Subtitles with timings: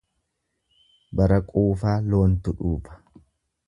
[1.19, 3.01] Bara quufaa loontu dhuufa.